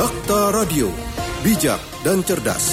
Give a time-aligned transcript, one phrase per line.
[0.00, 0.88] Dakta Radio,
[1.44, 2.72] bijak dan cerdas.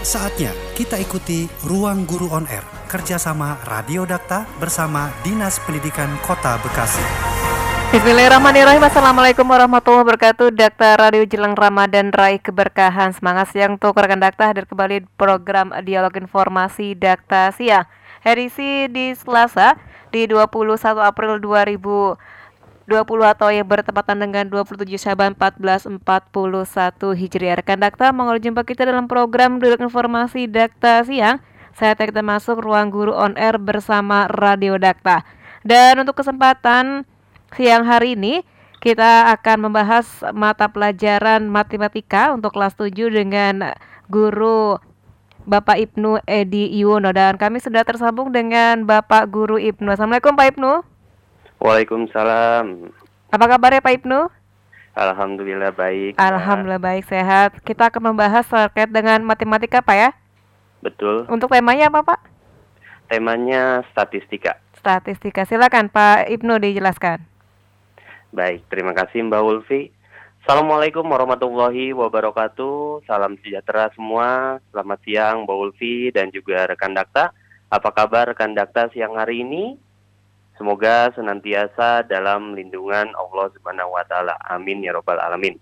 [0.00, 7.04] Saatnya kita ikuti Ruang Guru On Air, kerjasama Radio Dakta bersama Dinas Pendidikan Kota Bekasi.
[7.92, 8.80] Bismillahirrahmanirrahim.
[8.80, 10.48] Assalamualaikum warahmatullahi wabarakatuh.
[10.56, 13.12] Dakta Radio Jelang Ramadan Raih Keberkahan.
[13.12, 14.48] Semangat siang untuk rekan Dakta.
[14.48, 17.84] Hadir kembali program Dialog Informasi Dakta Siang.
[18.24, 19.76] Edisi di Selasa
[20.10, 22.18] di 21 April 2020
[23.22, 26.02] atau yang bertepatan dengan 27 Syaban 1441
[27.14, 27.62] Hijriah.
[27.62, 31.38] Rekan Dakta Mongol jumpa kita dalam program Dialog Informasi Dakta Siang.
[31.74, 35.22] Saya kita masuk ruang guru on air bersama Radio Dakta.
[35.62, 37.06] Dan untuk kesempatan
[37.54, 38.42] siang hari ini
[38.80, 43.76] kita akan membahas mata pelajaran matematika untuk kelas 7 dengan
[44.08, 44.80] guru
[45.48, 49.88] Bapak Ibnu Edi Yuwono dan kami sudah tersambung dengan Bapak Guru Ibnu.
[49.88, 50.84] Assalamualaikum Pak Ibnu.
[51.60, 52.92] Waalaikumsalam.
[53.32, 54.28] Apa kabarnya Pak Ibnu?
[54.96, 56.18] Alhamdulillah baik.
[56.20, 57.56] Alhamdulillah baik sehat.
[57.64, 60.10] Kita akan membahas terkait dengan matematika Pak ya.
[60.84, 61.24] Betul.
[61.28, 62.20] Untuk temanya apa Pak?
[63.08, 64.60] Temanya statistika.
[64.76, 65.48] Statistika.
[65.48, 67.22] Silakan Pak Ibnu dijelaskan.
[68.30, 69.90] Baik, terima kasih Mbak Ulfi.
[70.50, 73.06] Assalamualaikum warahmatullahi wabarakatuh.
[73.06, 74.58] Salam sejahtera semua.
[74.74, 77.30] Selamat siang Mbak Ulfi dan juga rekan Dakta.
[77.70, 79.78] Apa kabar rekan Dakta siang hari ini?
[80.58, 84.34] Semoga senantiasa dalam lindungan Allah Subhanahu wa taala.
[84.50, 85.54] Amin ya robbal alamin.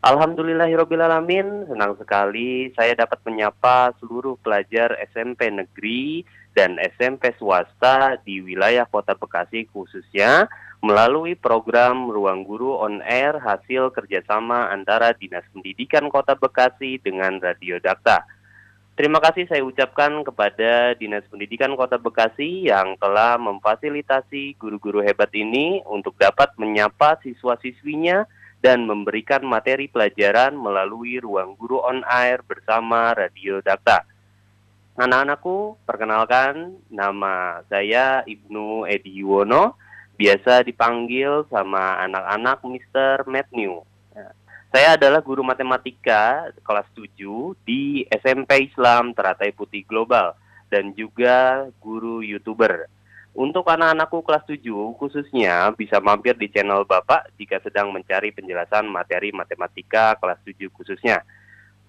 [0.00, 1.68] Alhamdulillahirabbil alamin.
[1.68, 9.14] Senang sekali saya dapat menyapa seluruh pelajar SMP negeri dan SMP swasta di wilayah Kota
[9.14, 16.96] Bekasi khususnya melalui program Ruang Guru On Air hasil kerjasama antara Dinas Pendidikan Kota Bekasi
[17.00, 18.24] dengan Radio Dakta.
[19.00, 25.80] Terima kasih saya ucapkan kepada Dinas Pendidikan Kota Bekasi yang telah memfasilitasi guru-guru hebat ini
[25.88, 28.28] untuk dapat menyapa siswa-siswinya
[28.60, 34.04] dan memberikan materi pelajaran melalui Ruang Guru On Air bersama Radio Dakta.
[35.00, 39.80] Anak-anakku, perkenalkan nama saya Ibnu Edi Yuwono
[40.20, 43.24] biasa dipanggil sama anak-anak Mr.
[43.24, 43.80] Matthew.
[44.12, 44.28] Ya.
[44.68, 47.16] Saya adalah guru matematika kelas 7
[47.64, 50.36] di SMP Islam Teratai Putih Global
[50.68, 52.84] dan juga guru YouTuber.
[53.32, 54.68] Untuk anak-anakku kelas 7
[55.00, 61.24] khususnya bisa mampir di channel Bapak jika sedang mencari penjelasan materi matematika kelas 7 khususnya.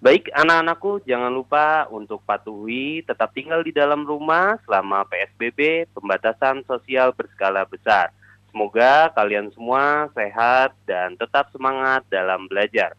[0.02, 7.14] Baik anak-anakku jangan lupa untuk patuhi tetap tinggal di dalam rumah selama PSBB pembatasan sosial
[7.14, 8.10] berskala besar.
[8.50, 12.98] Semoga kalian semua sehat dan tetap semangat dalam belajar.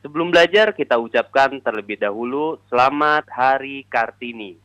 [0.00, 4.56] Sebelum belajar, kita ucapkan terlebih dahulu selamat Hari Kartini.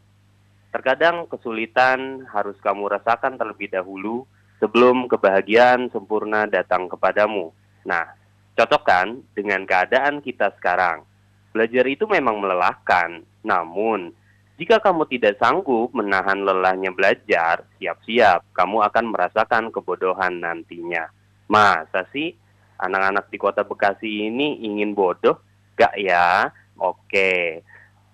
[0.71, 4.23] Terkadang kesulitan harus kamu rasakan terlebih dahulu
[4.63, 7.51] sebelum kebahagiaan sempurna datang kepadamu.
[7.83, 8.15] Nah,
[8.55, 11.16] cocokkan dengan keadaan kita sekarang.
[11.57, 14.13] Belajar itu memang melelahkan, namun
[14.61, 21.09] jika kamu tidak sanggup menahan lelahnya belajar, siap-siap kamu akan merasakan kebodohan nantinya.
[21.49, 22.37] Masa sih
[22.77, 25.41] anak-anak di kota Bekasi ini ingin bodoh?
[25.73, 26.53] Gak ya?
[26.77, 27.65] Oke.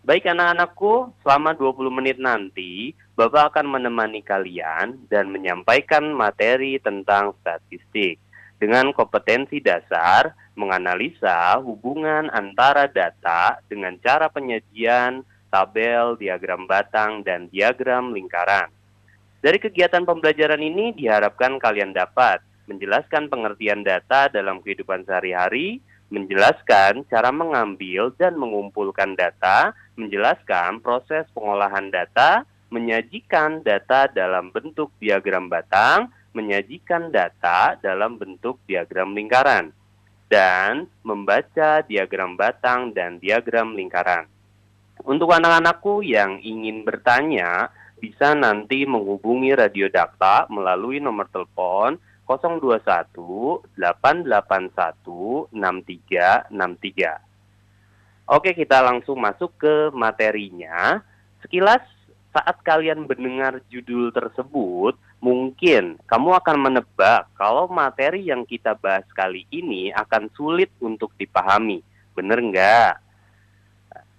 [0.07, 8.23] Baik anak-anakku, selama 20 menit nanti, Bapak akan menemani kalian dan menyampaikan materi tentang statistik
[8.63, 18.15] dengan kompetensi dasar menganalisa hubungan antara data dengan cara penyajian tabel, diagram batang, dan diagram
[18.15, 18.71] lingkaran.
[19.43, 22.39] Dari kegiatan pembelajaran ini diharapkan kalian dapat
[22.71, 31.91] menjelaskan pengertian data dalam kehidupan sehari-hari, menjelaskan cara mengambil dan mengumpulkan data, menjelaskan proses pengolahan
[31.91, 39.71] data, menyajikan data dalam bentuk diagram batang, menyajikan data dalam bentuk diagram lingkaran,
[40.27, 44.25] dan membaca diagram batang dan diagram lingkaran.
[45.05, 47.69] Untuk anak-anakku yang ingin bertanya,
[48.01, 51.95] bisa nanti menghubungi Radio Dakta melalui nomor telepon
[52.27, 57.33] 021 881 6363.
[58.31, 61.03] Oke, kita langsung masuk ke materinya.
[61.43, 61.83] Sekilas
[62.31, 69.47] saat kalian mendengar judul tersebut, mungkin kamu akan menebak kalau materi yang kita bahas kali
[69.55, 71.79] ini akan sulit untuk dipahami.
[72.11, 72.99] Bener nggak?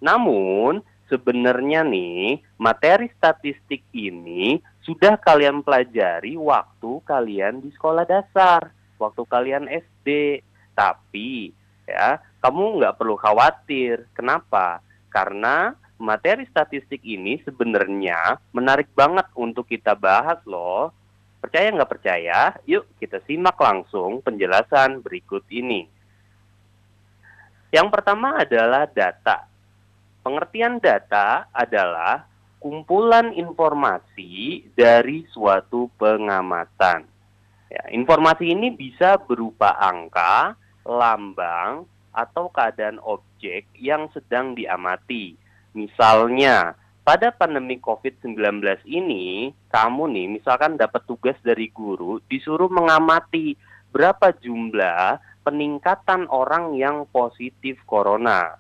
[0.00, 0.80] Namun,
[1.12, 9.68] sebenarnya nih, materi statistik ini sudah kalian pelajari waktu kalian di sekolah dasar, waktu kalian
[9.68, 10.40] SD.
[10.72, 11.52] Tapi,
[11.84, 14.08] ya, kamu nggak perlu khawatir.
[14.16, 14.80] Kenapa?
[15.12, 20.92] Karena materi statistik ini sebenarnya menarik banget untuk kita bahas loh.
[21.40, 22.52] Percaya nggak percaya?
[22.68, 25.88] Yuk kita simak langsung penjelasan berikut ini.
[27.72, 29.48] Yang pertama adalah data.
[30.20, 32.24] Pengertian data adalah
[32.62, 37.04] kumpulan informasi dari suatu pengamatan.
[37.68, 40.56] Ya, informasi ini bisa berupa angka,
[40.86, 41.84] lambang,
[42.14, 45.34] atau keadaan objek yang sedang diamati.
[45.74, 53.58] Misalnya, pada pandemi COVID-19 ini, kamu nih misalkan dapat tugas dari guru disuruh mengamati
[53.92, 58.56] berapa jumlah peningkatan orang yang positif corona.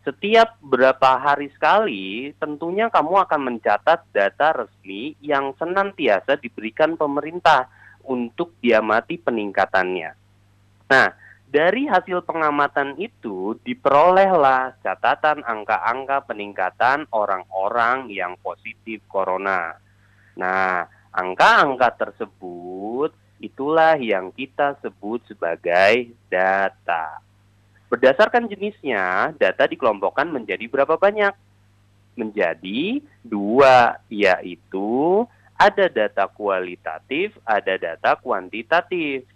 [0.00, 7.68] Setiap berapa hari sekali, tentunya kamu akan mencatat data resmi yang senantiasa diberikan pemerintah
[8.08, 10.10] untuk diamati peningkatannya.
[10.90, 11.08] Nah,
[11.50, 19.74] dari hasil pengamatan itu diperolehlah catatan angka-angka peningkatan orang-orang yang positif corona.
[20.38, 23.10] Nah, angka-angka tersebut
[23.42, 27.18] itulah yang kita sebut sebagai data.
[27.90, 31.34] Berdasarkan jenisnya, data dikelompokkan menjadi berapa banyak?
[32.14, 35.26] Menjadi dua, yaitu
[35.58, 39.26] ada data kualitatif, ada data kuantitatif.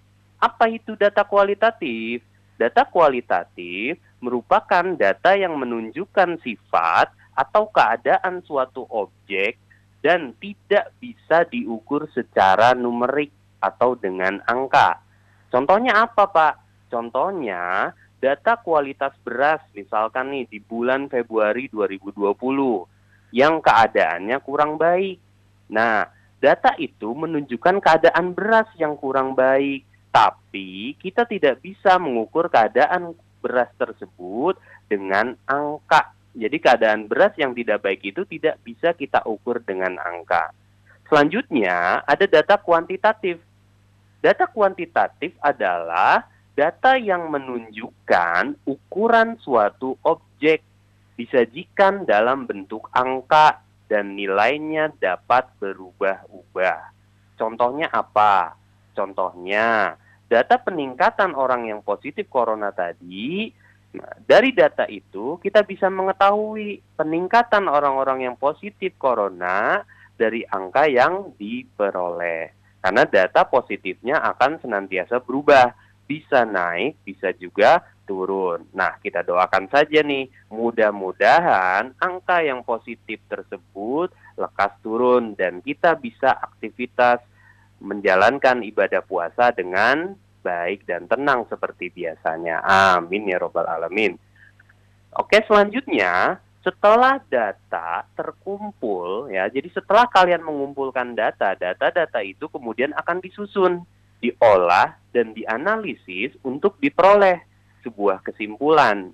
[0.44, 2.20] Apa itu data kualitatif?
[2.61, 9.56] Data kualitatif merupakan data yang menunjukkan sifat atau keadaan suatu objek
[10.05, 15.00] dan tidak bisa diukur secara numerik atau dengan angka.
[15.49, 16.55] Contohnya apa, Pak?
[16.93, 22.20] Contohnya data kualitas beras misalkan nih di bulan Februari 2020
[23.32, 25.17] yang keadaannya kurang baik.
[25.73, 26.05] Nah,
[26.37, 33.66] data itu menunjukkan keadaan beras yang kurang baik tapi kita tidak bisa mengukur keadaan beras
[33.75, 34.55] tersebut
[34.87, 36.14] dengan angka.
[36.38, 40.55] Jadi keadaan beras yang tidak baik itu tidak bisa kita ukur dengan angka.
[41.11, 43.43] Selanjutnya ada data kuantitatif.
[44.22, 46.22] Data kuantitatif adalah
[46.55, 50.62] data yang menunjukkan ukuran suatu objek
[51.19, 53.58] disajikan dalam bentuk angka
[53.90, 56.81] dan nilainya dapat berubah-ubah.
[57.34, 58.55] Contohnya apa?
[58.94, 63.52] Contohnya, data peningkatan orang yang positif corona tadi,
[63.94, 69.84] nah, dari data itu kita bisa mengetahui peningkatan orang-orang yang positif corona
[70.14, 72.54] dari angka yang diperoleh.
[72.84, 75.72] Karena data positifnya akan senantiasa berubah,
[76.04, 78.68] bisa naik, bisa juga turun.
[78.76, 86.36] Nah, kita doakan saja nih, mudah-mudahan angka yang positif tersebut lekas turun dan kita bisa
[86.36, 87.24] aktivitas
[87.84, 92.64] menjalankan ibadah puasa dengan baik dan tenang seperti biasanya.
[92.64, 94.16] Amin ya robbal alamin.
[95.14, 103.20] Oke, selanjutnya setelah data terkumpul ya, jadi setelah kalian mengumpulkan data, data-data itu kemudian akan
[103.20, 103.84] disusun,
[104.19, 107.44] diolah dan dianalisis untuk diperoleh
[107.84, 109.12] sebuah kesimpulan.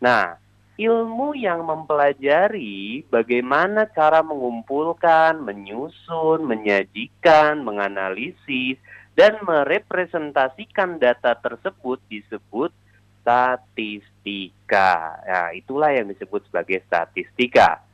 [0.00, 0.40] Nah,
[0.80, 8.80] ilmu yang mempelajari bagaimana cara mengumpulkan, menyusun, menyajikan, menganalisis,
[9.12, 12.72] dan merepresentasikan data tersebut disebut
[13.20, 15.20] statistika.
[15.28, 17.84] Nah, itulah yang disebut sebagai statistika.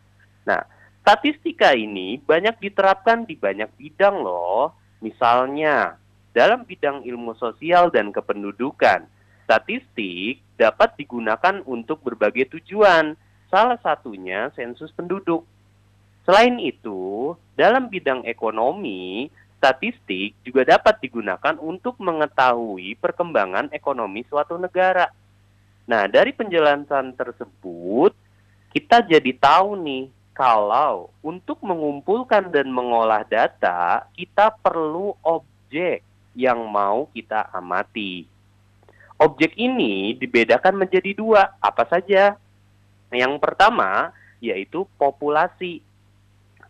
[0.47, 0.63] Nah,
[1.03, 4.71] statistika ini banyak diterapkan di banyak bidang loh.
[5.03, 5.99] Misalnya,
[6.31, 9.16] dalam bidang ilmu sosial dan kependudukan,
[9.47, 13.15] statistik dapat digunakan untuk berbagai tujuan,
[13.47, 15.47] salah satunya sensus penduduk.
[16.27, 19.31] Selain itu, dalam bidang ekonomi,
[19.63, 25.07] statistik juga dapat digunakan untuk mengetahui perkembangan ekonomi suatu negara.
[25.87, 28.11] Nah, dari penjelasan tersebut,
[28.75, 36.03] kita jadi tahu nih, kalau untuk mengumpulkan dan mengolah data, kita perlu objek
[36.37, 38.36] yang mau kita amati.
[39.17, 42.37] Objek ini dibedakan menjadi dua, apa saja?
[43.09, 44.13] Yang pertama
[44.45, 45.81] yaitu populasi.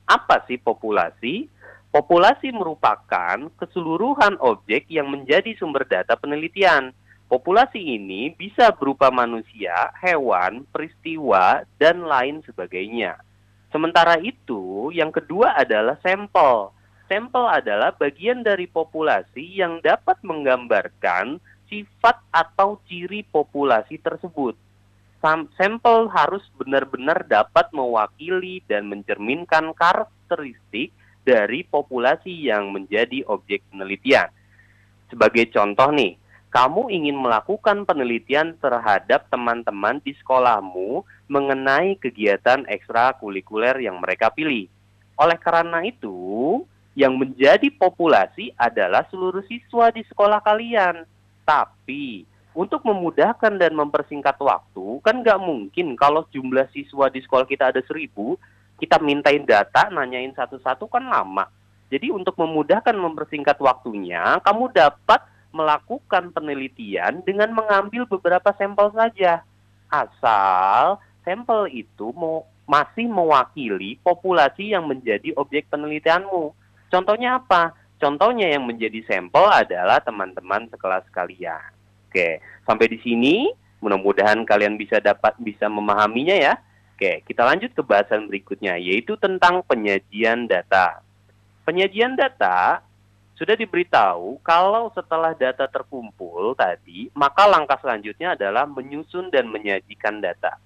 [0.07, 1.50] Apa sih populasi?
[1.91, 6.95] Populasi merupakan keseluruhan objek yang menjadi sumber data penelitian.
[7.26, 13.19] Populasi ini bisa berupa manusia, hewan, peristiwa, dan lain sebagainya.
[13.75, 16.71] Sementara itu, yang kedua adalah sampel.
[17.11, 24.54] Sampel adalah bagian dari populasi yang dapat menggambarkan sifat atau ciri populasi tersebut.
[25.58, 30.94] Sampel harus benar-benar dapat mewakili dan mencerminkan karakteristik
[31.26, 34.30] dari populasi yang menjadi objek penelitian.
[35.11, 36.14] Sebagai contoh nih,
[36.54, 44.70] kamu ingin melakukan penelitian terhadap teman-teman di sekolahmu mengenai kegiatan ekstrakurikuler yang mereka pilih.
[45.18, 46.62] Oleh karena itu,
[46.96, 51.04] Yang menjadi populasi adalah seluruh siswa di sekolah kalian.
[51.47, 52.26] Tapi
[52.57, 57.81] untuk memudahkan dan mempersingkat waktu, kan nggak mungkin kalau jumlah siswa di sekolah kita ada
[57.87, 58.35] seribu,
[58.83, 61.47] kita mintain data, nanyain satu-satu kan lama.
[61.87, 65.23] Jadi untuk memudahkan mempersingkat waktunya, kamu dapat
[65.55, 69.47] melakukan penelitian dengan mengambil beberapa sampel saja.
[69.87, 76.50] Asal sampel itu mau masih mewakili populasi yang menjadi objek penelitianmu.
[76.91, 77.73] Contohnya apa?
[77.97, 81.73] Contohnya yang menjadi sampel adalah teman-teman sekelas kalian.
[82.12, 83.49] Oke, sampai di sini
[83.81, 86.55] mudah-mudahan kalian bisa dapat bisa memahaminya ya.
[86.97, 91.00] Oke, kita lanjut ke bahasan berikutnya yaitu tentang penyajian data.
[91.65, 92.85] Penyajian data
[93.37, 100.57] sudah diberitahu kalau setelah data terkumpul tadi, maka langkah selanjutnya adalah menyusun dan menyajikan data.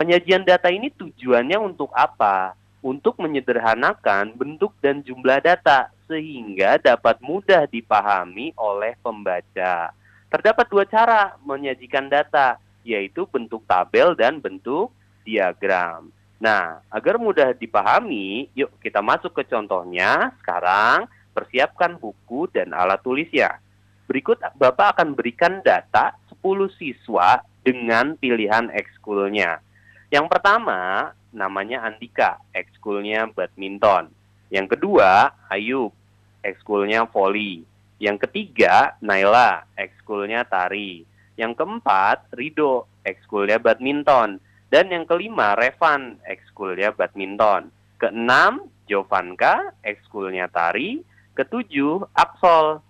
[0.00, 2.56] Penyajian data ini tujuannya untuk apa?
[2.80, 9.92] Untuk menyederhanakan bentuk dan jumlah data sehingga dapat mudah dipahami oleh pembaca.
[10.32, 14.88] Terdapat dua cara menyajikan data, yaitu bentuk tabel dan bentuk
[15.22, 16.08] diagram.
[16.40, 20.32] Nah, agar mudah dipahami, yuk kita masuk ke contohnya.
[20.40, 21.04] Sekarang,
[21.36, 23.60] persiapkan buku dan alat tulisnya.
[24.08, 29.60] Berikut Bapak akan berikan data 10 siswa dengan pilihan ekskulnya.
[30.08, 34.17] Yang pertama, namanya Andika, ekskulnya badminton.
[34.48, 35.92] Yang kedua, Ayub,
[36.40, 37.64] ekskulnya volley.
[37.98, 41.02] Yang ketiga, Naila, ekskulnya tari.
[41.34, 44.38] Yang keempat, Rido, ekskulnya badminton.
[44.68, 47.72] Dan yang kelima, Revan, ekskulnya badminton.
[47.98, 51.02] Keenam, Jovanka, ekskulnya tari.
[51.34, 52.82] Ketujuh, Absol,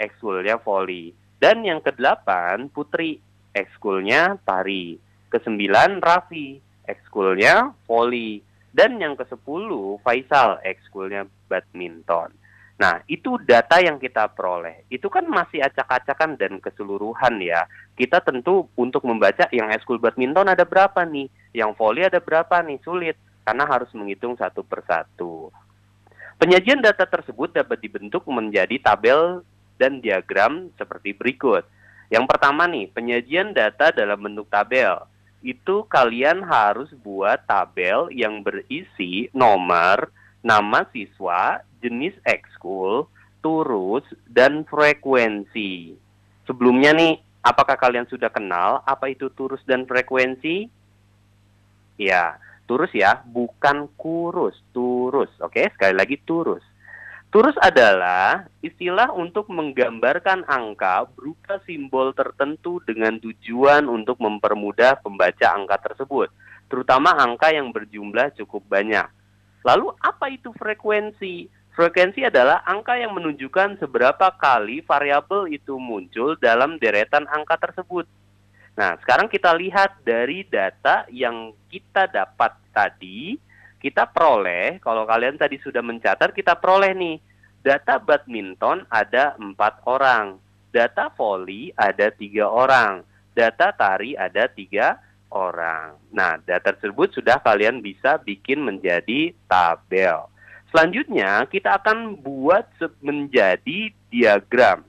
[0.00, 1.12] ekskulnya volley.
[1.40, 3.20] Dan yang kedelapan, Putri,
[3.56, 5.00] ekskulnya tari.
[5.32, 8.42] Kesembilan, Raffi, ekskulnya volley.
[8.70, 12.30] Dan yang kesepuluh, Faisal, ekskulnya badminton.
[12.80, 14.88] Nah, itu data yang kita peroleh.
[14.88, 17.68] Itu kan masih acak-acakan dan keseluruhan ya.
[17.92, 22.80] Kita tentu untuk membaca yang eskul badminton ada berapa nih, yang volley ada berapa nih,
[22.80, 23.20] sulit.
[23.44, 25.52] Karena harus menghitung satu persatu.
[26.40, 29.44] Penyajian data tersebut dapat dibentuk menjadi tabel
[29.76, 31.68] dan diagram seperti berikut.
[32.08, 35.04] Yang pertama nih, penyajian data dalam bentuk tabel.
[35.40, 40.12] Itu kalian harus buat tabel yang berisi nomor,
[40.44, 43.08] nama siswa, jenis ekskul,
[43.40, 45.96] turus, dan frekuensi.
[46.44, 50.68] Sebelumnya nih, apakah kalian sudah kenal apa itu turus dan frekuensi?
[51.96, 52.36] Ya,
[52.68, 55.32] turus ya, bukan kurus, turus.
[55.40, 56.64] Oke, sekali lagi turus.
[57.30, 65.78] Turus adalah istilah untuk menggambarkan angka berupa simbol tertentu dengan tujuan untuk mempermudah pembaca angka
[65.78, 66.26] tersebut,
[66.66, 69.06] terutama angka yang berjumlah cukup banyak.
[69.62, 71.46] Lalu apa itu frekuensi?
[71.70, 78.10] Frekuensi adalah angka yang menunjukkan seberapa kali variabel itu muncul dalam deretan angka tersebut.
[78.74, 83.38] Nah, sekarang kita lihat dari data yang kita dapat tadi,
[83.80, 87.16] kita peroleh, kalau kalian tadi sudah mencatat, kita peroleh nih,
[87.64, 90.36] data badminton ada empat orang,
[90.68, 93.00] data volley ada tiga orang,
[93.32, 95.00] data tari ada tiga
[95.32, 95.96] orang.
[96.12, 100.28] Nah, data tersebut sudah kalian bisa bikin menjadi tabel.
[100.70, 102.68] Selanjutnya kita akan buat
[103.02, 104.86] menjadi diagram.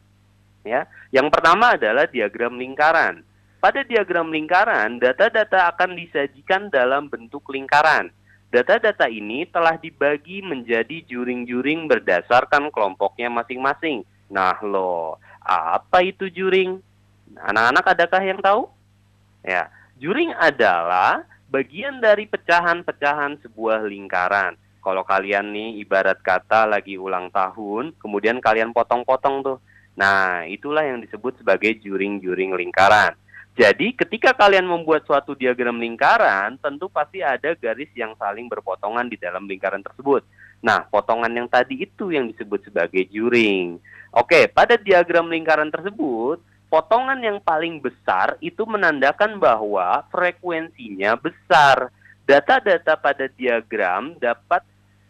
[0.62, 3.26] Ya, yang pertama adalah diagram lingkaran.
[3.58, 8.14] Pada diagram lingkaran, data-data akan disajikan dalam bentuk lingkaran.
[8.52, 14.04] Data-data ini telah dibagi menjadi juring-juring berdasarkan kelompoknya masing-masing.
[14.28, 16.84] Nah, loh, apa itu juring?
[17.40, 18.68] Anak-anak adakah yang tahu?
[19.42, 27.30] Ya, juring adalah bagian dari pecahan-pecahan sebuah lingkaran kalau kalian nih ibarat kata lagi ulang
[27.30, 29.58] tahun, kemudian kalian potong-potong tuh.
[29.94, 33.14] Nah, itulah yang disebut sebagai juring-juring lingkaran.
[33.52, 39.20] Jadi, ketika kalian membuat suatu diagram lingkaran, tentu pasti ada garis yang saling berpotongan di
[39.20, 40.24] dalam lingkaran tersebut.
[40.64, 43.76] Nah, potongan yang tadi itu yang disebut sebagai juring.
[44.16, 46.40] Oke, pada diagram lingkaran tersebut,
[46.72, 51.92] potongan yang paling besar itu menandakan bahwa frekuensinya besar.
[52.24, 54.64] Data-data pada diagram dapat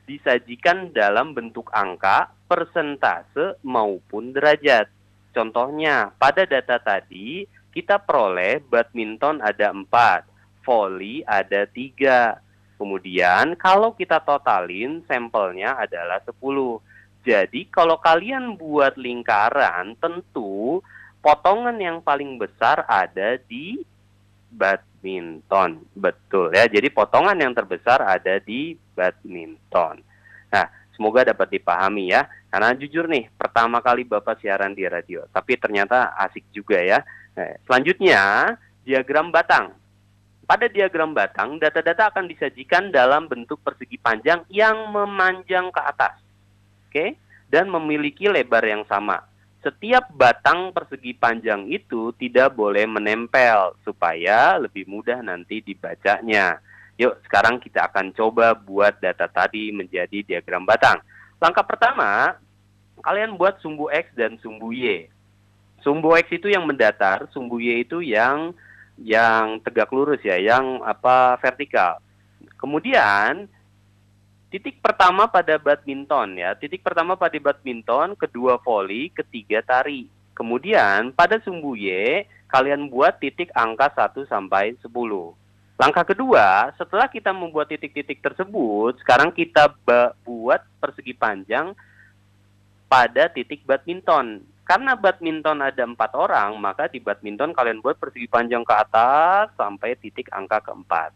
[0.09, 4.89] disajikan dalam bentuk angka, persentase, maupun derajat.
[5.31, 12.37] Contohnya, pada data tadi, kita peroleh badminton ada 4, volley ada 3.
[12.77, 16.81] Kemudian, kalau kita totalin, sampelnya adalah 10.
[17.21, 20.81] Jadi, kalau kalian buat lingkaran, tentu
[21.21, 23.77] potongan yang paling besar ada di
[24.51, 25.85] badminton.
[25.95, 26.67] Betul ya.
[26.67, 30.03] Jadi potongan yang terbesar ada di badminton.
[30.51, 32.27] Nah, semoga dapat dipahami ya.
[32.51, 36.99] Karena jujur nih, pertama kali Bapak siaran di radio, tapi ternyata asik juga ya.
[37.37, 38.21] Nah, selanjutnya,
[38.83, 39.75] diagram batang.
[40.43, 46.19] Pada diagram batang, data-data akan disajikan dalam bentuk persegi panjang yang memanjang ke atas.
[46.91, 47.15] Oke?
[47.47, 49.23] Dan memiliki lebar yang sama.
[49.61, 56.57] Setiap batang persegi panjang itu tidak boleh menempel supaya lebih mudah nanti dibacanya.
[56.97, 60.99] Yuk, sekarang kita akan coba buat data tadi menjadi diagram batang.
[61.39, 62.35] Langkah pertama,
[63.05, 65.07] kalian buat sumbu X dan sumbu Y.
[65.81, 68.53] Sumbu X itu yang mendatar, sumbu Y itu yang
[69.01, 71.97] yang tegak lurus ya, yang apa vertikal.
[72.61, 73.49] Kemudian
[74.53, 80.05] titik pertama pada badminton ya, titik pertama pada badminton, kedua voli, ketiga tari.
[80.37, 84.91] Kemudian pada sumbu Y kalian buat titik angka 1 sampai 10.
[85.81, 89.73] Langkah kedua, setelah kita membuat titik-titik tersebut, sekarang kita
[90.21, 91.73] buat persegi panjang
[92.85, 94.45] pada titik badminton.
[94.71, 99.99] Karena badminton ada empat orang, maka di badminton kalian buat persegi panjang ke atas sampai
[99.99, 101.11] titik angka keempat.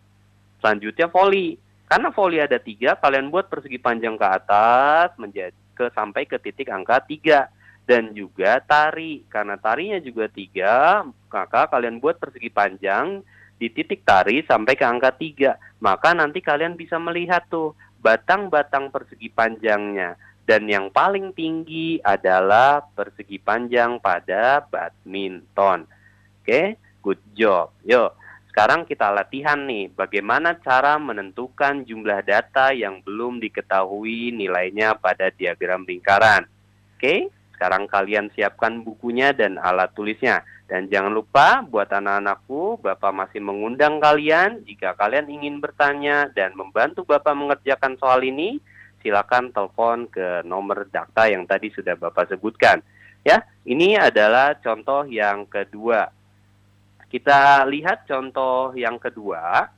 [0.59, 1.55] Selanjutnya voli.
[1.87, 6.67] Karena voli ada tiga, kalian buat persegi panjang ke atas menjadi ke sampai ke titik
[6.67, 7.47] angka tiga
[7.87, 9.23] dan juga tari.
[9.31, 13.23] Karena tarinya juga tiga, maka kalian buat persegi panjang
[13.55, 15.79] di titik tari sampai ke angka 3.
[15.79, 17.71] Maka nanti kalian bisa melihat tuh
[18.03, 20.19] batang-batang persegi panjangnya.
[20.45, 25.89] Dan yang paling tinggi adalah persegi panjang pada badminton.
[26.45, 27.73] Oke, good job.
[27.81, 28.13] Yuk,
[28.53, 35.81] sekarang kita latihan nih bagaimana cara menentukan jumlah data yang belum diketahui nilainya pada diagram
[35.83, 36.45] lingkaran.
[36.95, 40.45] Oke, sekarang kalian siapkan bukunya dan alat tulisnya.
[40.71, 47.03] Dan jangan lupa buat anak-anakku, Bapak masih mengundang kalian jika kalian ingin bertanya dan membantu
[47.03, 48.63] Bapak mengerjakan soal ini,
[49.05, 52.81] silakan telepon ke nomor data yang tadi sudah Bapak sebutkan.
[53.21, 56.09] Ya, ini adalah contoh yang kedua.
[57.05, 59.69] Kita lihat contoh yang kedua.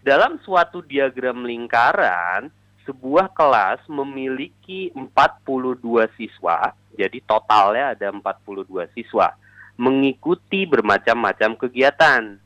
[0.00, 2.48] Dalam suatu diagram lingkaran,
[2.88, 9.34] sebuah kelas memiliki 42 siswa jadi totalnya ada 42 siswa
[9.74, 12.38] mengikuti bermacam-macam kegiatan.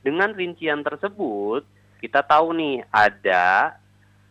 [0.00, 1.68] Dengan rincian tersebut,
[2.00, 3.76] kita tahu nih ada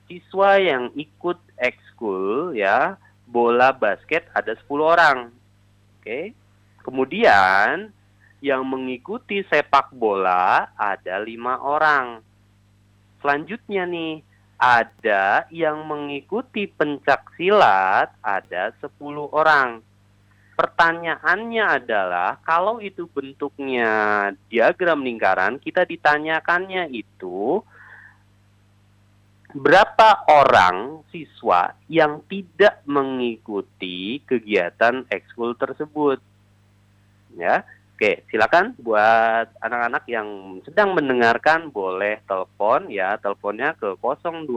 [0.09, 2.97] siswa yang ikut ekskul ya,
[3.29, 5.29] bola basket ada 10 orang.
[6.01, 6.33] Oke.
[6.81, 7.93] Kemudian
[8.41, 12.25] yang mengikuti sepak bola ada lima orang.
[13.21, 14.23] Selanjutnya nih,
[14.59, 19.85] ada yang mengikuti pencak silat ada 10 orang.
[20.59, 27.63] Pertanyaannya adalah kalau itu bentuknya diagram lingkaran, kita ditanyakannya itu
[29.55, 36.19] berapa orang siswa yang tidak mengikuti kegiatan ekskul tersebut.
[37.39, 37.63] Ya,
[37.95, 44.47] Oke, silakan buat anak-anak yang sedang mendengarkan boleh telepon ya, teleponnya ke 021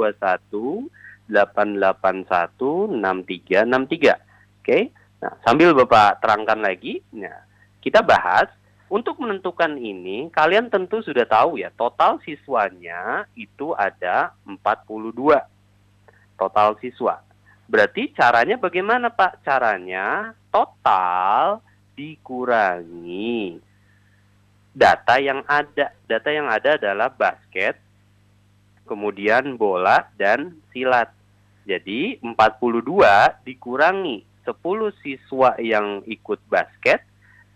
[1.31, 4.19] 881 6363.
[4.62, 4.91] Oke.
[5.23, 7.47] Nah, sambil Bapak terangkan lagi, nah,
[7.79, 8.51] kita bahas
[8.91, 15.39] untuk menentukan ini, kalian tentu sudah tahu ya, total siswanya itu ada 42.
[16.35, 17.23] Total siswa.
[17.71, 19.47] Berarti caranya bagaimana, Pak?
[19.47, 21.63] Caranya total
[21.95, 23.63] dikurangi
[24.75, 25.95] data yang ada.
[26.05, 27.79] Data yang ada adalah basket,
[28.91, 31.15] kemudian bola dan silat.
[31.63, 34.55] Jadi 42 dikurangi 10
[35.02, 37.02] siswa yang ikut basket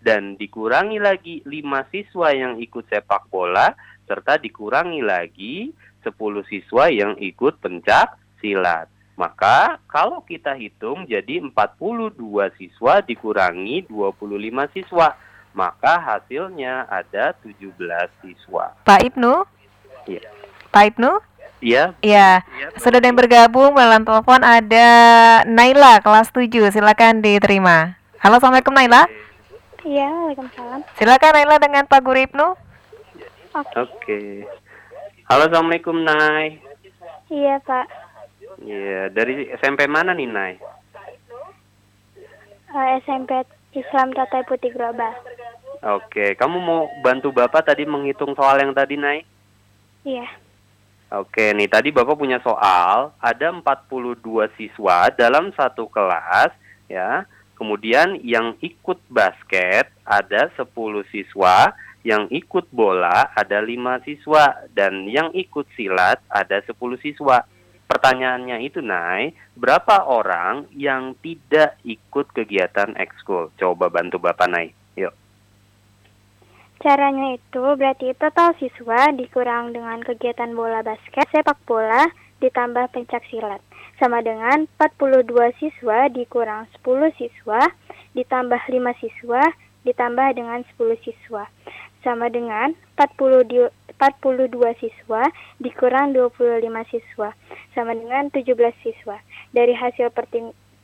[0.02, 3.74] dan dikurangi lagi 5 siswa yang ikut sepak bola
[4.06, 5.74] serta dikurangi lagi
[6.06, 6.14] 10
[6.46, 8.86] siswa yang ikut pencak silat.
[9.16, 12.14] Maka kalau kita hitung jadi 42
[12.60, 15.16] siswa dikurangi 25 siswa,
[15.56, 18.76] maka hasilnya ada 17 siswa.
[18.84, 19.34] Pak Ibnu?
[20.04, 20.28] Iya.
[20.68, 21.16] Pak Ibnu?
[21.60, 21.96] Iya.
[22.04, 22.44] Iya.
[22.76, 24.88] Sudah yang bergabung dalam telepon ada
[25.48, 26.68] Naila kelas 7.
[26.68, 27.96] Silakan diterima.
[28.20, 29.08] Halo, Assalamualaikum Naila.
[29.86, 30.80] Iya, Waalaikumsalam.
[30.98, 32.48] Silakan Naila dengan Pak Guru Ibnu.
[33.56, 33.76] Oke.
[33.80, 34.20] Oke.
[35.32, 36.60] Halo, Assalamualaikum Nay.
[37.32, 37.86] Iya, Pak.
[38.62, 40.52] Iya, dari SMP mana nih, Nay?
[42.76, 43.32] Eh, SMP
[43.72, 45.12] Islam Tata Putih Global.
[45.84, 49.24] Oke, kamu mau bantu Bapak tadi menghitung soal yang tadi, Nay?
[50.04, 50.45] Iya.
[51.06, 56.50] Oke, nih tadi Bapak punya soal, ada 42 siswa dalam satu kelas,
[56.90, 57.22] ya.
[57.54, 60.66] Kemudian yang ikut basket ada 10
[61.14, 61.70] siswa,
[62.02, 67.46] yang ikut bola ada 5 siswa, dan yang ikut silat ada 10 siswa.
[67.86, 73.54] Pertanyaannya itu, Nay, berapa orang yang tidak ikut kegiatan ekskul?
[73.54, 74.74] Coba bantu Bapak, Nay.
[76.76, 82.04] Caranya itu berarti total siswa dikurang dengan kegiatan bola basket, sepak bola,
[82.44, 83.64] ditambah pencak silat.
[83.96, 87.72] Sama dengan 42 siswa dikurang 10 siswa,
[88.12, 89.40] ditambah 5 siswa,
[89.88, 91.48] ditambah dengan 10 siswa.
[92.04, 95.24] Sama dengan 40 42 siswa
[95.56, 96.60] dikurang 25
[96.92, 97.32] siswa.
[97.72, 98.52] Sama dengan 17
[98.84, 99.16] siswa.
[99.56, 100.12] Dari hasil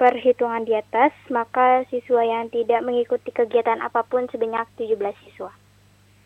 [0.01, 4.97] perhitungan di atas, maka siswa yang tidak mengikuti kegiatan apa pun sebanyak 17
[5.29, 5.53] siswa.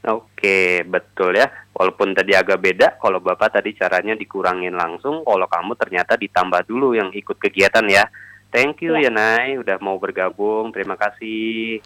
[0.04, 1.48] Oke, betul ya.
[1.72, 6.92] Walaupun tadi agak beda, kalau Bapak tadi caranya dikurangin langsung, kalau kamu ternyata ditambah dulu
[6.92, 8.04] yang ikut kegiatan ya.
[8.52, 10.70] Thank you ya, ya Nay, udah mau bergabung.
[10.70, 11.82] Terima kasih.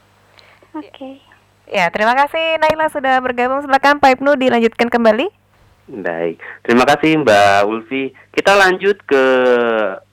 [0.77, 0.91] Oke.
[0.93, 1.15] Okay.
[1.71, 3.63] Ya, terima kasih Naila sudah bergabung.
[3.63, 5.31] Silakan Pak Ibnu dilanjutkan kembali.
[5.91, 8.15] Baik, terima kasih Mbak Ulfi.
[8.31, 9.25] Kita lanjut ke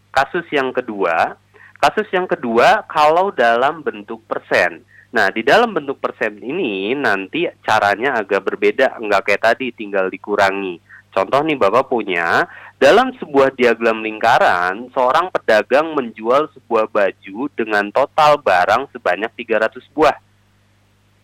[0.10, 1.38] kasus yang kedua.
[1.78, 4.82] Kasus yang kedua, kalau dalam bentuk persen.
[5.18, 10.78] Nah, di dalam bentuk persen ini nanti caranya agak berbeda, nggak kayak tadi tinggal dikurangi.
[11.10, 12.46] Contoh nih Bapak punya,
[12.78, 20.14] dalam sebuah diagram lingkaran, seorang pedagang menjual sebuah baju dengan total barang sebanyak 300 buah.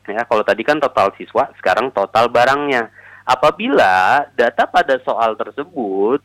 [0.09, 2.89] Ya, kalau tadi kan total siswa, sekarang total barangnya.
[3.21, 6.17] Apabila data pada soal tersebut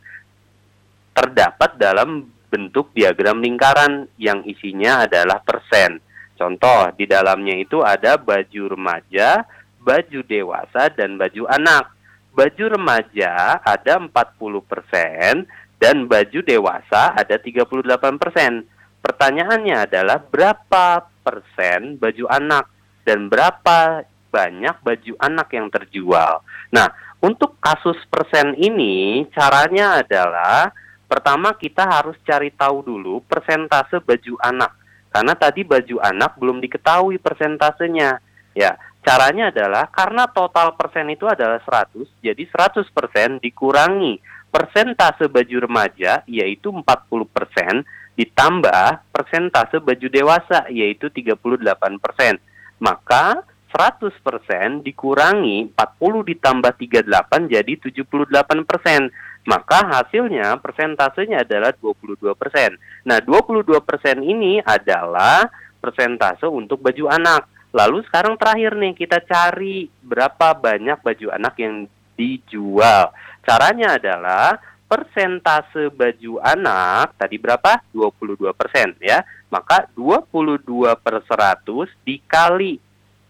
[1.12, 6.07] terdapat dalam bentuk diagram lingkaran yang isinya adalah persen.
[6.38, 9.42] Contoh, di dalamnya itu ada baju remaja,
[9.82, 11.90] baju dewasa, dan baju anak.
[12.30, 15.42] Baju remaja ada 40%
[15.82, 18.62] dan baju dewasa ada 38%.
[19.02, 22.70] Pertanyaannya adalah berapa persen baju anak
[23.02, 26.46] dan berapa banyak baju anak yang terjual.
[26.70, 26.86] Nah,
[27.18, 30.70] untuk kasus persen ini caranya adalah
[31.10, 34.78] pertama kita harus cari tahu dulu persentase baju anak
[35.18, 38.22] karena tadi baju anak belum diketahui persentasenya.
[38.54, 46.22] Ya, caranya adalah karena total persen itu adalah 100, jadi 100% dikurangi persentase baju remaja
[46.30, 47.82] yaitu 40%
[48.14, 52.38] ditambah persentase baju dewasa yaitu 38%.
[52.78, 53.42] Maka
[53.74, 59.10] 100% dikurangi 40 ditambah 38 jadi 78%
[59.46, 62.74] maka hasilnya persentasenya adalah 22%.
[63.06, 65.46] Nah, 22% ini adalah
[65.78, 67.46] persentase untuk baju anak.
[67.72, 71.84] Lalu sekarang terakhir nih kita cari berapa banyak baju anak yang
[72.18, 73.12] dijual.
[73.44, 77.78] Caranya adalah persentase baju anak tadi berapa?
[77.92, 79.22] 22% ya.
[79.48, 82.80] Maka 22 per 100 dikali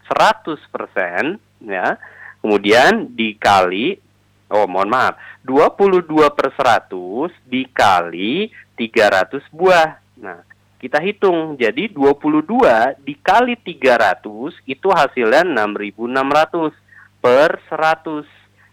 [0.07, 1.99] 100% ya.
[2.39, 3.99] Kemudian dikali
[4.49, 10.01] oh mohon maaf, 22 per 100 dikali 300 buah.
[10.19, 10.43] Nah,
[10.79, 16.71] kita hitung, jadi 22 dikali 300 itu hasilnya 6.600
[17.19, 18.23] per 100.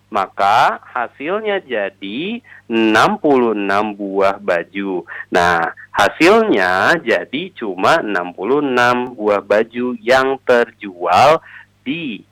[0.07, 2.39] Maka hasilnya jadi
[2.71, 5.03] 66 buah baju.
[5.35, 11.43] Nah, hasilnya jadi cuma 66 buah baju yang terjual
[11.83, 12.23] di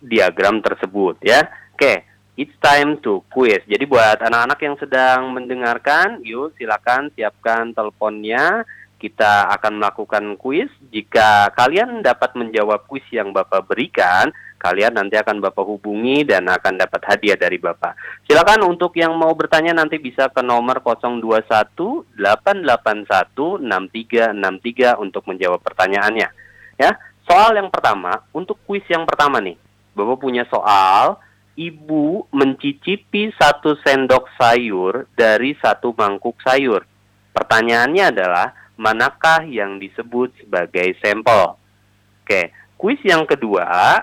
[0.00, 1.44] diagram tersebut ya.
[1.80, 2.04] Oke,
[2.36, 3.64] it's time to quiz.
[3.64, 8.68] Jadi buat anak-anak yang sedang mendengarkan, yuk silakan siapkan teleponnya.
[9.00, 10.68] Kita akan melakukan quiz.
[10.92, 14.28] Jika kalian dapat menjawab quiz yang Bapak berikan,
[14.60, 17.96] kalian nanti akan Bapak hubungi dan akan dapat hadiah dari Bapak.
[18.28, 21.24] Silakan untuk yang mau bertanya nanti bisa ke nomor 021
[22.12, 26.28] 881 6363 untuk menjawab pertanyaannya.
[26.76, 26.92] Ya,
[27.24, 29.56] soal yang pertama untuk quiz yang pertama nih.
[29.96, 31.16] Bapak punya soal
[31.58, 36.86] ibu mencicipi satu sendok sayur dari satu mangkuk sayur.
[37.30, 41.54] Pertanyaannya adalah, manakah yang disebut sebagai sampel?
[42.24, 44.00] Oke, kuis yang kedua,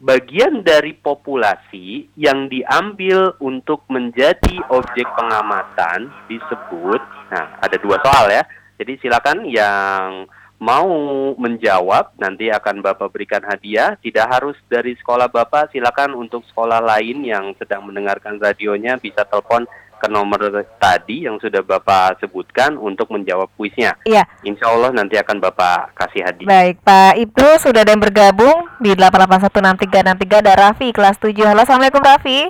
[0.00, 8.42] bagian dari populasi yang diambil untuk menjadi objek pengamatan disebut, nah ada dua soal ya,
[8.80, 10.24] jadi silakan yang
[10.60, 10.92] mau
[11.40, 17.24] menjawab nanti akan Bapak berikan hadiah tidak harus dari sekolah Bapak silakan untuk sekolah lain
[17.24, 19.64] yang sedang mendengarkan radionya bisa telepon
[20.00, 20.40] ke nomor
[20.76, 23.96] tadi yang sudah Bapak sebutkan untuk menjawab kuisnya.
[24.08, 24.24] Iya.
[24.44, 26.48] Insya Allah nanti akan Bapak kasih hadiah.
[26.48, 31.36] Baik, Pak Ibnu sudah ada yang bergabung di 8816363 ada Raffi kelas 7.
[31.44, 32.48] Halo, Assalamualaikum Raffi.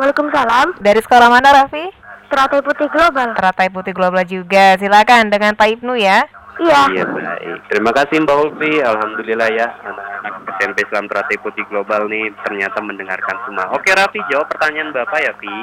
[0.00, 0.80] Waalaikumsalam.
[0.80, 1.92] Dari sekolah mana Raffi?
[2.28, 3.36] Teratai Putih Global.
[3.36, 4.76] Teratai Putih Global juga.
[4.80, 6.28] Silakan dengan Pak Ibnu ya.
[6.58, 6.80] Iya.
[6.90, 7.58] Iya baik.
[7.70, 8.72] Terima kasih Mbak Ulfi.
[8.82, 13.70] Alhamdulillah ya anak-anak SMP Islam Teratai Putih Global nih ternyata mendengarkan semua.
[13.78, 15.58] Oke Raffi jawab pertanyaan Bapak ya Vi.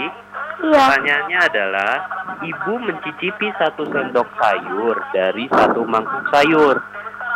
[0.72, 0.80] Iya.
[0.80, 1.94] Pertanyaannya adalah
[2.40, 6.80] ibu mencicipi satu sendok sayur dari satu mangkuk sayur.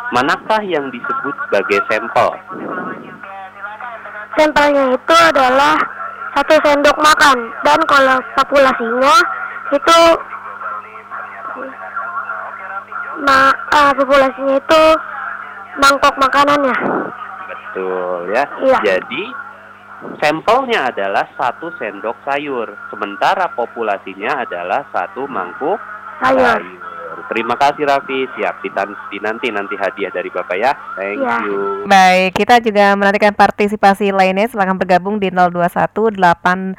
[0.09, 2.29] Manakah yang disebut sebagai sampel?
[4.39, 5.75] Sampelnya itu adalah
[6.33, 9.15] satu sendok makan dan kalau populasinya
[9.69, 9.99] itu
[13.23, 14.83] ma ah, populasinya itu
[15.79, 16.75] mangkok makanannya.
[17.47, 18.43] Betul ya.
[18.63, 18.79] Iya.
[18.83, 19.23] Jadi
[20.19, 25.79] sampelnya adalah satu sendok sayur, sementara populasinya adalah satu mangkuk
[26.19, 26.59] Sayur.
[27.31, 30.73] Terima kasih Raffi, siap ditan- dinanti nanti hadiah dari Bapak ya.
[30.97, 31.35] Thank Iya.
[31.45, 31.85] you.
[31.85, 34.49] Baik, kita juga menantikan partisipasi lainnya.
[34.49, 36.73] Silakan bergabung di 021 8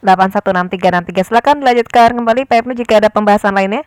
[0.00, 1.26] 816363.
[1.26, 3.82] Silakan dilanjutkan kembali Pak Ibnu jika ada pembahasan lainnya.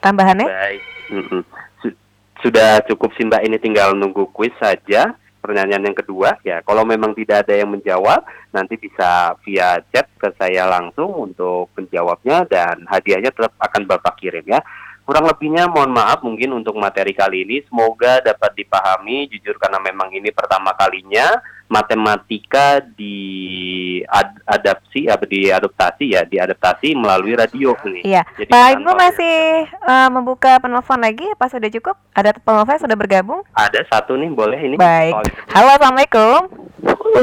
[0.00, 0.46] Tambahannya?
[0.46, 0.82] Baik.
[1.10, 1.42] Mm-mm.
[1.82, 1.98] Su-
[2.40, 5.16] Sudah cukup sih Mbak, ini tinggal nunggu kuis saja.
[5.44, 10.32] Pertanyaan yang kedua, ya kalau memang tidak ada yang menjawab, nanti bisa via chat ke
[10.40, 14.64] saya langsung untuk menjawabnya dan hadiahnya tetap akan Bapak kirim ya.
[15.04, 20.08] Kurang lebihnya mohon maaf mungkin untuk materi kali ini semoga dapat dipahami jujur karena memang
[20.16, 21.28] ini pertama kalinya
[21.68, 28.04] matematika diadaptasi apa diadaptasi ya diadaptasi melalui radio ini.
[28.04, 28.22] Iya.
[28.36, 31.96] Jadi Pak Ibnu masih eh, membuka penelpon lagi apa sudah cukup?
[32.12, 33.40] Ada penelpon yang sudah bergabung?
[33.56, 34.76] Ada satu nih boleh ini.
[34.76, 35.14] Baik.
[35.50, 36.48] Halo, Assalamualaikum.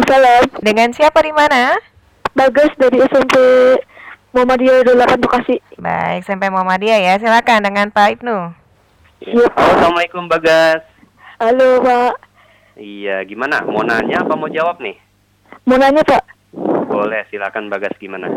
[0.09, 0.43] Salam.
[0.63, 1.77] Dengan siapa di mana?
[2.31, 3.35] Bagus dari SMP
[4.31, 5.59] Muhammadiyah 28 Bekasi.
[5.75, 7.13] Baik, sampai Muhammadiyah ya.
[7.19, 8.37] Silakan dengan Pak Ibnu.
[9.21, 9.45] Ya.
[9.45, 10.81] Halo, Assalamualaikum Bagas.
[11.37, 12.30] Halo Pak.
[12.81, 13.61] Iya, gimana?
[13.61, 14.97] Mau nanya apa mau jawab nih?
[15.63, 16.23] Mau nanya Pak,
[16.89, 18.27] Boleh, silakan Bagas gimana?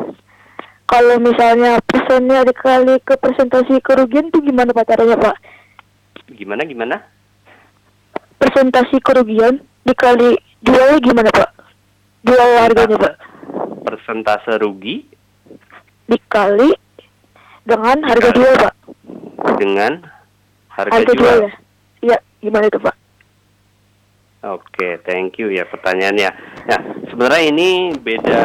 [0.84, 5.36] kalau misalnya persennya dikali ke presentasi kerugian itu gimana Pak caranya Pak?
[6.30, 6.96] Gimana gimana?
[8.36, 11.50] Presentasi kerugian dikali jualnya gimana Pak?
[12.22, 13.14] Jual harganya Pak?
[13.82, 15.08] Persentase rugi
[16.04, 16.70] Dikali
[17.64, 18.74] dengan harga jual Pak?
[19.56, 19.92] dengan
[20.68, 21.18] harga, Harga jual.
[21.18, 21.52] jual ya?
[22.04, 22.94] Iya, gimana itu Pak?
[24.44, 26.30] Oke, thank you ya pertanyaannya.
[26.68, 28.44] Nah, sebenarnya ini beda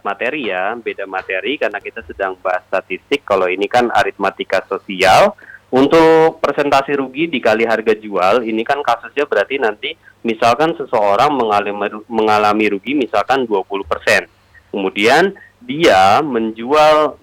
[0.00, 3.28] materi ya, beda materi karena kita sedang bahas statistik.
[3.28, 5.36] Kalau ini kan aritmatika sosial.
[5.68, 9.92] Untuk presentasi rugi dikali harga jual, ini kan kasusnya berarti nanti
[10.24, 14.24] misalkan seseorang mengalami, mengalami rugi misalkan 20%.
[14.72, 17.20] Kemudian dia menjual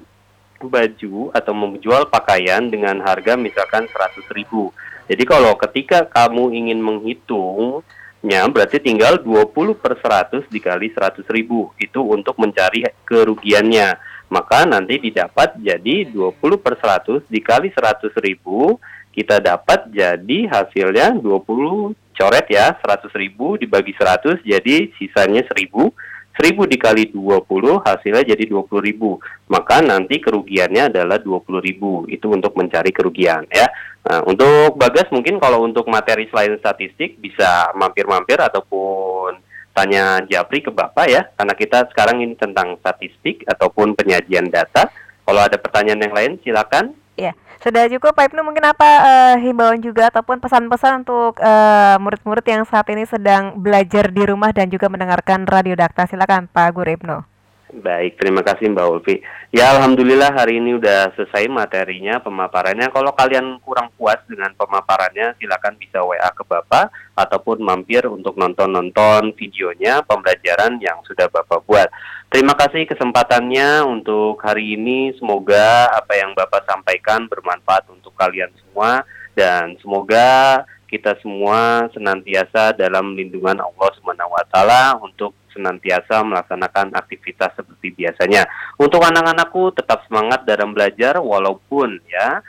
[0.62, 4.70] baju atau menjual pakaian dengan harga misalkan 100 ribu.
[5.06, 11.70] Jadi kalau ketika kamu ingin menghitungnya berarti tinggal 20 per 100 dikali 100 ribu.
[11.78, 14.18] Itu untuk mencari kerugiannya.
[14.34, 18.82] Maka nanti didapat jadi 20 per 100 dikali 100 ribu.
[19.14, 25.92] Kita dapat jadi hasilnya 20 coret ya 100 ribu dibagi 100 jadi sisanya 1000
[26.36, 27.48] 1000 dikali 20
[27.80, 29.52] hasilnya jadi 20.000.
[29.52, 32.12] Maka nanti kerugiannya adalah 20.000.
[32.12, 33.68] Itu untuk mencari kerugian ya.
[34.06, 39.40] Nah, untuk Bagas mungkin kalau untuk materi selain statistik bisa mampir-mampir ataupun
[39.72, 41.26] tanya Japri ke Bapak ya.
[41.34, 44.92] Karena kita sekarang ini tentang statistik ataupun penyajian data.
[45.26, 46.94] Kalau ada pertanyaan yang lain silakan.
[47.16, 47.32] Ya,
[47.64, 52.68] sudah cukup Pak Ibnu mungkin apa eh, himbauan juga ataupun pesan-pesan untuk eh, murid-murid yang
[52.68, 56.04] saat ini sedang belajar di rumah dan juga mendengarkan Radio Dakta.
[56.12, 57.35] Silakan Pak Guru Ibnu.
[57.76, 59.20] Baik, terima kasih Mbak Ulfi.
[59.52, 62.88] Ya Alhamdulillah hari ini udah selesai materinya, pemaparannya.
[62.88, 66.88] Kalau kalian kurang puas dengan pemaparannya, silakan bisa WA ke Bapak
[67.20, 71.92] ataupun mampir untuk nonton-nonton videonya pembelajaran yang sudah Bapak buat.
[72.32, 75.12] Terima kasih kesempatannya untuk hari ini.
[75.20, 79.04] Semoga apa yang Bapak sampaikan bermanfaat untuk kalian semua
[79.36, 80.64] dan semoga
[80.96, 88.48] kita semua senantiasa dalam lindungan Allah Subhanahu wa taala untuk senantiasa melaksanakan aktivitas seperti biasanya.
[88.80, 92.40] Untuk anak-anakku tetap semangat dalam belajar walaupun ya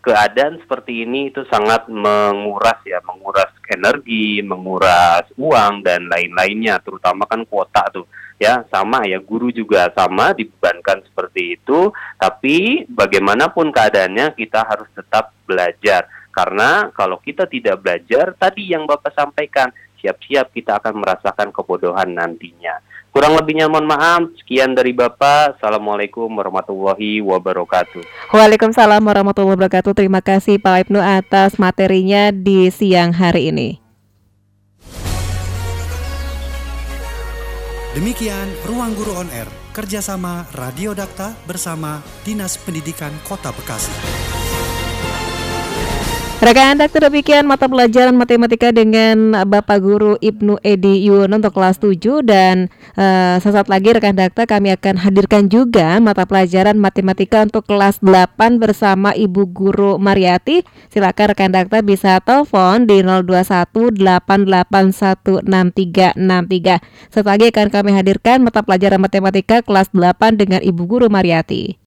[0.00, 7.44] keadaan seperti ini itu sangat menguras ya, menguras energi, menguras uang dan lain-lainnya, terutama kan
[7.44, 8.08] kuota tuh.
[8.40, 15.36] Ya, sama ya, guru juga sama dibebankan seperti itu, tapi bagaimanapun keadaannya kita harus tetap
[15.44, 16.08] belajar.
[16.30, 22.80] Karena kalau kita tidak belajar, tadi yang Bapak sampaikan, siap-siap kita akan merasakan kebodohan nantinya.
[23.10, 24.30] Kurang lebihnya mohon maaf.
[24.38, 25.58] Sekian dari Bapak.
[25.58, 28.30] Assalamualaikum warahmatullahi wabarakatuh.
[28.30, 29.92] Waalaikumsalam warahmatullahi wabarakatuh.
[29.98, 33.68] Terima kasih Pak Ibnu atas materinya di siang hari ini.
[37.90, 43.90] Demikian Ruang Guru On Air, kerjasama Radio Dakta bersama Dinas Pendidikan Kota Bekasi.
[46.40, 52.00] Rekan dokter demikian mata pelajaran matematika dengan Bapak Guru Ibnu Edi Yuwono untuk kelas 7
[52.24, 58.00] dan uh, sesaat lagi rekan dokter kami akan hadirkan juga mata pelajaran matematika untuk kelas
[58.00, 60.64] 8 bersama Ibu Guru Mariati.
[60.88, 65.44] Silakan rekan dokter bisa telepon di 0218816363.
[67.12, 71.76] Sesaat lagi akan kami hadirkan mata pelajaran matematika kelas 8 dengan Ibu Guru Mariati.